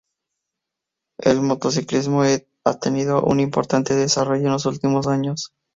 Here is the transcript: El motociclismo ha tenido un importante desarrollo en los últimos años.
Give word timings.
El 1.19 1.41
motociclismo 1.41 2.23
ha 2.23 2.79
tenido 2.79 3.23
un 3.23 3.39
importante 3.39 3.93
desarrollo 3.93 4.47
en 4.47 4.53
los 4.53 4.65
últimos 4.65 5.05
años. 5.05 5.53